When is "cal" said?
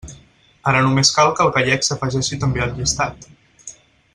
1.17-1.29